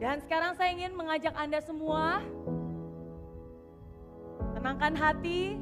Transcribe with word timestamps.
Dan 0.00 0.16
sekarang 0.24 0.56
saya 0.56 0.72
ingin 0.72 0.96
mengajak 0.96 1.36
Anda 1.36 1.60
semua 1.60 2.24
tenangkan 4.56 4.96
hati, 4.96 5.60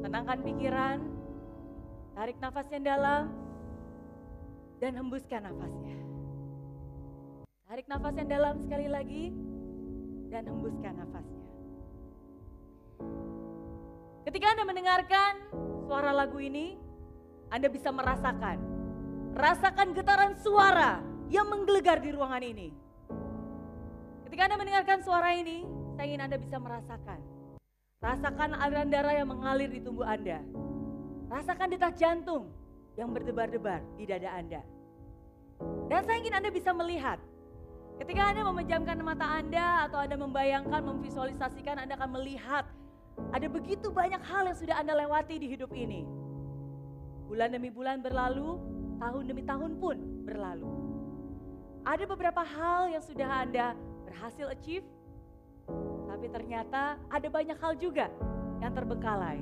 tenangkan 0.00 0.40
pikiran, 0.40 0.98
tarik 2.16 2.40
nafas 2.40 2.64
yang 2.72 2.84
dalam 2.88 3.28
dan 4.80 4.96
hembuskan 4.96 5.44
nafasnya. 5.44 5.96
Tarik 7.68 7.86
nafas 7.92 8.14
yang 8.16 8.28
dalam 8.32 8.56
sekali 8.64 8.88
lagi 8.88 9.24
dan 10.32 10.48
hembuskan 10.48 10.96
nafasnya. 10.96 11.44
Ketika 14.24 14.46
Anda 14.48 14.64
mendengarkan 14.64 15.32
suara 15.84 16.08
lagu 16.08 16.40
ini, 16.40 16.80
Anda 17.52 17.68
bisa 17.68 17.92
merasakan, 17.92 18.56
rasakan 19.36 19.92
getaran 19.92 20.40
suara 20.40 21.04
yang 21.28 21.52
menggelegar 21.52 22.00
di 22.00 22.16
ruangan 22.16 22.40
ini. 22.40 22.81
Ketika 24.32 24.48
Anda 24.48 24.64
mendengarkan 24.64 25.04
suara 25.04 25.36
ini, 25.36 25.60
saya 25.92 26.08
ingin 26.08 26.24
Anda 26.24 26.40
bisa 26.40 26.56
merasakan. 26.56 27.20
Rasakan 28.00 28.56
aliran 28.56 28.88
darah 28.88 29.12
yang 29.12 29.28
mengalir 29.28 29.68
di 29.68 29.84
tubuh 29.84 30.08
Anda. 30.08 30.40
Rasakan 31.28 31.68
detak 31.68 32.00
jantung 32.00 32.48
yang 32.96 33.12
berdebar-debar 33.12 33.84
di 34.00 34.08
dada 34.08 34.32
Anda. 34.32 34.64
Dan 35.92 36.08
saya 36.08 36.16
ingin 36.16 36.32
Anda 36.32 36.48
bisa 36.48 36.72
melihat. 36.72 37.20
Ketika 38.00 38.32
Anda 38.32 38.48
memejamkan 38.48 39.04
mata 39.04 39.36
Anda 39.36 39.84
atau 39.84 40.00
Anda 40.00 40.16
membayangkan, 40.16 40.80
memvisualisasikan, 40.80 41.84
Anda 41.84 42.00
akan 42.00 42.16
melihat 42.16 42.64
ada 43.36 43.46
begitu 43.52 43.92
banyak 43.92 44.24
hal 44.24 44.48
yang 44.48 44.56
sudah 44.56 44.80
Anda 44.80 44.96
lewati 44.96 45.36
di 45.44 45.52
hidup 45.52 45.76
ini. 45.76 46.08
Bulan 47.28 47.52
demi 47.52 47.68
bulan 47.68 48.00
berlalu, 48.00 48.56
tahun 48.96 49.28
demi 49.28 49.44
tahun 49.44 49.76
pun 49.76 50.24
berlalu. 50.24 50.72
Ada 51.84 52.08
beberapa 52.08 52.40
hal 52.40 52.96
yang 52.96 53.04
sudah 53.04 53.28
Anda 53.28 53.91
berhasil 54.12 54.52
achieve, 54.52 54.84
tapi 56.04 56.28
ternyata 56.28 57.00
ada 57.08 57.28
banyak 57.32 57.56
hal 57.56 57.72
juga 57.80 58.12
yang 58.60 58.76
terbengkalai. 58.76 59.40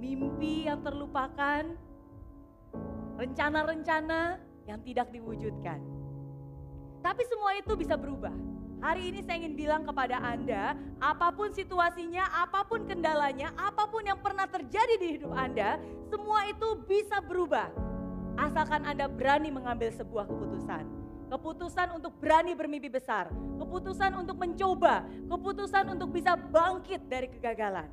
Mimpi 0.00 0.64
yang 0.64 0.80
terlupakan, 0.80 1.76
rencana-rencana 3.20 4.40
yang 4.64 4.80
tidak 4.80 5.12
diwujudkan. 5.12 5.76
Tapi 7.04 7.22
semua 7.28 7.52
itu 7.60 7.76
bisa 7.76 8.00
berubah. 8.00 8.32
Hari 8.80 9.12
ini 9.12 9.20
saya 9.20 9.44
ingin 9.44 9.60
bilang 9.60 9.84
kepada 9.84 10.16
Anda, 10.24 10.72
apa 11.04 11.28
pun 11.36 11.52
situasinya, 11.52 12.32
apa 12.32 12.64
pun 12.64 12.88
kendalanya, 12.88 13.52
apa 13.60 13.84
pun 13.92 14.08
yang 14.08 14.16
pernah 14.24 14.48
terjadi 14.48 14.96
di 14.96 15.20
hidup 15.20 15.36
Anda, 15.36 15.76
semua 16.08 16.48
itu 16.48 16.80
bisa 16.88 17.20
berubah. 17.20 17.68
Asalkan 18.40 18.88
Anda 18.88 19.04
berani 19.04 19.52
mengambil 19.52 19.92
sebuah 19.92 20.24
keputusan. 20.24 20.84
Keputusan 21.28 21.88
untuk 21.92 22.16
berani 22.16 22.56
bermimpi 22.56 22.88
besar. 22.88 23.28
Keputusan 23.60 24.16
untuk 24.16 24.40
mencoba. 24.40 25.04
Keputusan 25.28 25.84
untuk 25.92 26.08
bisa 26.08 26.40
bangkit 26.40 27.04
dari 27.04 27.28
kegagalan. 27.28 27.92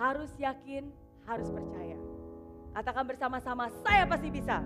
Harus 0.00 0.32
yakin, 0.40 0.88
harus 1.28 1.52
percaya. 1.52 2.00
Katakan 2.72 3.04
bersama-sama, 3.04 3.68
saya 3.84 4.08
pasti 4.08 4.28
bisa. 4.32 4.64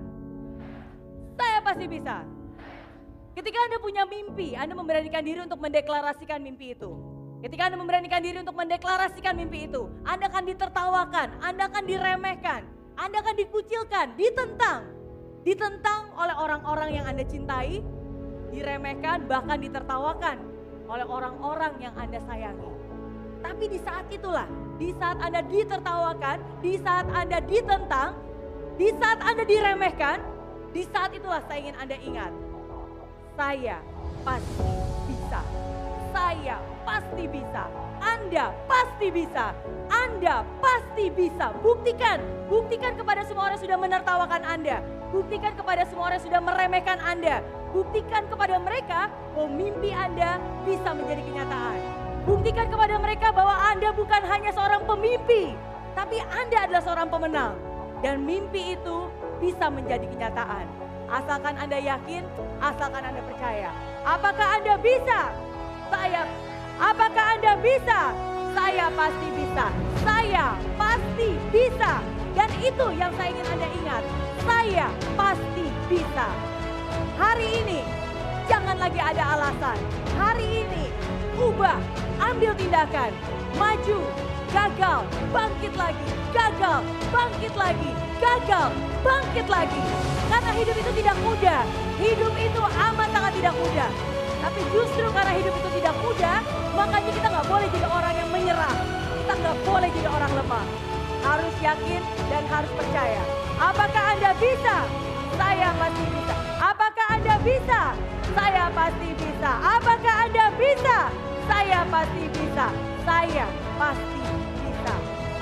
Saya 1.34 1.58
pasti 1.66 1.86
bisa. 1.90 2.22
Ketika 3.34 3.58
Anda 3.58 3.78
punya 3.82 4.06
mimpi, 4.06 4.54
Anda 4.54 4.78
memberanikan 4.78 5.24
diri 5.26 5.42
untuk 5.42 5.58
mendeklarasikan 5.58 6.38
mimpi 6.38 6.78
itu. 6.78 6.94
Ketika 7.42 7.66
Anda 7.66 7.80
memberanikan 7.80 8.22
diri 8.22 8.38
untuk 8.38 8.54
mendeklarasikan 8.54 9.34
mimpi 9.34 9.66
itu, 9.66 9.90
Anda 10.06 10.30
akan 10.30 10.44
ditertawakan, 10.46 11.42
Anda 11.42 11.66
akan 11.66 11.82
diremehkan, 11.88 12.62
Anda 13.02 13.18
akan 13.18 13.34
dikucilkan, 13.34 14.14
ditentang 14.14 15.02
ditentang 15.42 16.14
oleh 16.14 16.34
orang-orang 16.38 16.90
yang 16.94 17.06
Anda 17.06 17.26
cintai, 17.26 17.82
diremehkan, 18.54 19.26
bahkan 19.26 19.58
ditertawakan 19.58 20.38
oleh 20.86 21.06
orang-orang 21.06 21.72
yang 21.82 21.94
Anda 21.98 22.22
sayangi. 22.22 22.70
Tapi 23.42 23.64
di 23.66 23.78
saat 23.82 24.06
itulah, 24.06 24.46
di 24.78 24.94
saat 24.94 25.18
Anda 25.18 25.42
ditertawakan, 25.42 26.38
di 26.62 26.78
saat 26.78 27.06
Anda 27.10 27.42
ditentang, 27.42 28.14
di 28.78 28.88
saat 28.94 29.18
Anda 29.18 29.42
diremehkan, 29.42 30.18
di 30.70 30.82
saat 30.86 31.10
itulah 31.10 31.42
saya 31.50 31.58
ingin 31.58 31.76
Anda 31.76 31.96
ingat, 31.98 32.32
saya 33.34 33.82
pasti 34.22 34.70
bisa. 35.10 35.42
Saya 36.32 36.56
pasti 36.88 37.28
bisa. 37.28 37.68
Anda 38.00 38.56
pasti 38.64 39.12
bisa. 39.12 39.52
Anda 39.92 40.40
pasti 40.64 41.12
bisa. 41.12 41.52
Buktikan. 41.60 42.24
Buktikan 42.48 42.96
kepada 42.96 43.20
semua 43.28 43.52
orang 43.52 43.60
sudah 43.60 43.76
menertawakan 43.76 44.40
Anda. 44.40 44.80
Buktikan 45.12 45.52
kepada 45.52 45.84
semua 45.84 46.08
orang 46.08 46.24
sudah 46.24 46.40
meremehkan 46.40 47.04
Anda. 47.04 47.44
Buktikan 47.76 48.32
kepada 48.32 48.56
mereka 48.64 49.12
bahwa 49.36 49.52
mimpi 49.52 49.92
Anda 49.92 50.40
bisa 50.64 50.96
menjadi 50.96 51.20
kenyataan. 51.20 51.78
Buktikan 52.24 52.66
kepada 52.72 52.96
mereka 52.96 53.28
bahwa 53.28 53.52
Anda 53.68 53.92
bukan 53.92 54.22
hanya 54.24 54.56
seorang 54.56 54.88
pemimpi, 54.88 55.52
tapi 55.92 56.16
Anda 56.32 56.64
adalah 56.64 56.80
seorang 56.80 57.12
pemenang. 57.12 57.60
Dan 58.00 58.24
mimpi 58.24 58.80
itu 58.80 59.12
bisa 59.36 59.68
menjadi 59.68 60.08
kenyataan. 60.08 60.64
Asalkan 61.12 61.60
Anda 61.60 61.76
yakin, 61.76 62.24
asalkan 62.56 63.04
Anda 63.04 63.20
percaya. 63.20 63.68
Apakah 64.00 64.48
Anda 64.56 64.80
bisa? 64.80 65.51
Saya 65.92 66.24
Apakah 66.82 67.38
Anda 67.38 67.52
bisa? 67.62 68.00
Saya 68.56 68.90
pasti 68.96 69.28
bisa. 69.38 69.66
Saya 70.02 70.46
pasti 70.74 71.30
bisa. 71.52 71.92
Dan 72.32 72.50
itu 72.58 72.86
yang 72.96 73.12
saya 73.14 73.28
ingin 73.30 73.46
Anda 73.46 73.68
ingat. 73.70 74.02
Saya 74.42 74.86
pasti 75.14 75.66
bisa. 75.86 76.26
Hari 77.20 77.48
ini 77.62 77.80
jangan 78.50 78.82
lagi 78.82 78.98
ada 78.98 79.36
alasan. 79.36 79.78
Hari 80.18 80.66
ini 80.66 80.84
ubah, 81.38 81.78
ambil 82.18 82.50
tindakan, 82.58 83.12
maju, 83.54 84.00
gagal, 84.50 85.00
bangkit 85.30 85.74
lagi, 85.78 86.08
gagal, 86.34 86.80
bangkit 87.14 87.54
lagi, 87.54 87.90
gagal, 88.18 88.68
bangkit 89.06 89.46
lagi. 89.46 89.82
Karena 90.26 90.50
hidup 90.56 90.76
itu 90.82 90.90
tidak 90.98 91.16
mudah. 91.22 91.62
Hidup 92.00 92.34
itu 92.34 92.62
amat 92.64 93.08
sangat 93.14 93.32
tidak 93.38 93.54
mudah. 93.54 94.11
Tapi 94.42 94.60
justru 94.74 95.06
karena 95.14 95.32
hidup 95.38 95.54
itu 95.54 95.68
tidak 95.78 95.94
mudah, 96.02 96.38
makanya 96.74 97.10
kita 97.14 97.28
nggak 97.30 97.46
boleh 97.46 97.66
jadi 97.70 97.86
orang 97.86 98.14
yang 98.18 98.30
menyerah. 98.34 98.74
Kita 99.22 99.32
nggak 99.38 99.56
boleh 99.62 99.88
jadi 99.94 100.08
orang 100.10 100.32
lemah. 100.34 100.66
Harus 101.22 101.54
yakin 101.62 102.02
dan 102.26 102.42
harus 102.50 102.70
percaya. 102.74 103.22
Apakah 103.62 104.04
Anda 104.18 104.30
bisa? 104.42 104.76
Saya 105.38 105.68
pasti 105.78 106.04
bisa. 106.10 106.34
Apakah 106.58 107.06
Anda 107.14 107.34
bisa? 107.46 107.82
Saya 108.34 108.64
pasti 108.74 109.08
bisa. 109.14 109.52
Apakah 109.62 110.14
Anda 110.26 110.46
bisa? 110.58 110.98
Saya 111.46 111.80
pasti 111.86 112.24
bisa. 112.34 112.66
Saya 113.06 113.46
pasti 113.78 114.26
bisa. 114.58 114.94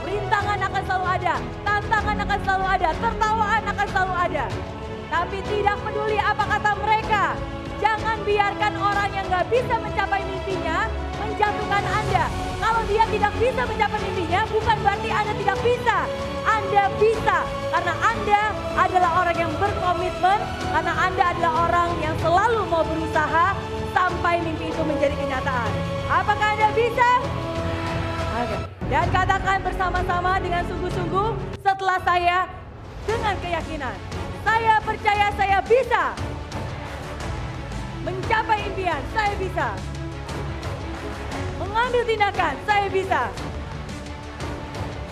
Rintangan 0.05 0.59
akan 0.69 0.83
selalu 0.85 1.07
ada, 1.07 1.35
tantangan 1.65 2.17
akan 2.25 2.39
selalu 2.45 2.67
ada, 2.69 2.89
tertawaan 3.01 3.63
akan 3.65 3.87
selalu 3.89 4.15
ada. 4.17 4.45
Tapi 5.11 5.39
tidak 5.49 5.77
peduli 5.85 6.19
apa 6.21 6.45
kata 6.47 6.71
mereka, 6.81 7.25
Jangan 7.81 8.17
biarkan 8.29 8.73
orang 8.77 9.11
yang 9.17 9.27
gak 9.33 9.49
bisa 9.49 9.75
mencapai 9.81 10.21
mimpinya 10.29 10.85
menjatuhkan 11.21 11.85
Anda. 11.85 12.25
Kalau 12.61 12.83
dia 12.85 13.05
tidak 13.09 13.33
bisa 13.41 13.63
mencapai 13.65 13.99
mimpinya, 14.05 14.41
bukan 14.53 14.77
berarti 14.85 15.09
Anda 15.09 15.33
tidak 15.33 15.59
bisa. 15.65 15.99
Anda 16.45 16.85
bisa 17.01 17.39
karena 17.73 17.95
Anda 18.01 18.43
adalah 18.77 19.11
orang 19.25 19.37
yang 19.37 19.53
berkomitmen, 19.57 20.39
karena 20.73 20.93
Anda 20.93 21.25
adalah 21.33 21.53
orang 21.69 21.91
yang 22.05 22.15
selalu 22.21 22.61
mau 22.69 22.85
berusaha 22.85 23.57
sampai 23.97 24.35
mimpi 24.45 24.69
itu 24.69 24.83
menjadi 24.85 25.15
kenyataan. 25.17 25.71
Apakah 26.09 26.49
Anda 26.57 26.69
bisa? 26.77 27.11
Oke. 28.41 28.57
Dan 28.91 29.07
katakan 29.15 29.59
bersama-sama 29.63 30.43
dengan 30.43 30.63
sungguh-sungguh 30.67 31.29
setelah 31.63 31.99
saya 32.03 32.39
dengan 33.07 33.35
keyakinan. 33.39 33.97
Saya 34.41 34.75
percaya 34.83 35.27
saya 35.37 35.59
bisa 35.63 36.05
Mencapai 38.01 38.65
impian, 38.65 39.03
saya 39.13 39.37
bisa. 39.37 39.77
Mengambil 41.61 42.03
tindakan, 42.09 42.55
saya 42.65 42.89
bisa. 42.89 43.29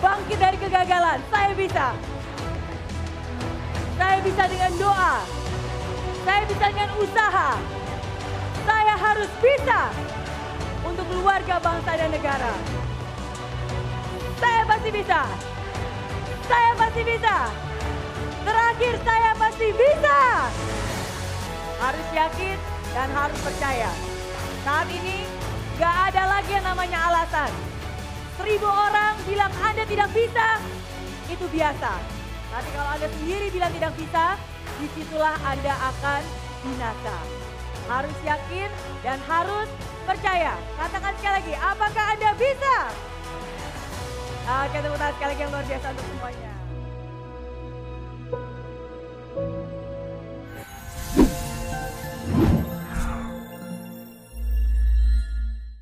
Bangkit 0.01 0.37
dari 0.41 0.57
kegagalan, 0.57 1.21
saya 1.29 1.51
bisa. 1.53 1.93
Saya 3.93 4.17
bisa 4.25 4.43
dengan 4.49 4.73
doa. 4.81 5.15
Saya 6.25 6.41
bisa 6.49 6.65
dengan 6.73 6.89
usaha. 6.97 7.49
Saya 8.65 8.95
harus 8.97 9.31
bisa 9.37 9.81
untuk 10.81 11.05
keluarga, 11.13 11.61
bangsa, 11.61 11.91
dan 11.93 12.09
negara. 12.09 12.53
Saya 14.41 14.61
pasti 14.65 14.89
bisa. 14.89 15.21
Saya 16.49 16.71
pasti 16.73 17.01
bisa. 17.05 17.35
Terakhir 18.41 18.93
saya 19.05 19.31
pasti 19.37 19.67
bisa. 19.77 20.17
Harus 21.77 22.07
yakin 22.17 22.78
dan 22.93 23.07
harus 23.13 23.39
percaya. 23.41 23.91
Saat 24.65 24.87
ini 24.91 25.25
gak 25.79 26.13
ada 26.13 26.23
lagi 26.37 26.51
yang 26.53 26.65
namanya 26.65 26.99
alasan. 27.09 27.51
Seribu 28.39 28.67
orang 28.67 29.15
bilang 29.27 29.51
Anda 29.59 29.83
tidak 29.83 30.09
bisa, 30.15 30.63
itu 31.27 31.45
biasa. 31.51 31.91
Tapi 32.49 32.69
kalau 32.71 32.89
Anda 32.95 33.07
sendiri 33.19 33.47
bilang 33.51 33.71
tidak 33.75 33.93
bisa, 33.99 34.39
di 34.79 34.87
situlah 34.95 35.35
Anda 35.43 35.73
akan 35.75 36.21
binasa. 36.63 37.17
harus 37.89 38.13
yakin, 38.21 38.69
dan 39.01 39.17
harus 39.25 39.65
percaya. 40.05 40.53
Katakan 40.77 41.09
sekali 41.17 41.33
lagi, 41.41 41.53
apakah 41.57 42.05
Anda 42.13 42.29
bisa? 42.37 42.75
Oke, 44.49 44.77
tepuk 44.77 44.97
tangan 45.01 45.13
sekali 45.17 45.29
lagi 45.33 45.41
yang 45.41 45.51
luar 45.53 45.65
biasa 45.65 45.85
untuk 45.89 46.05
semuanya. 46.05 46.58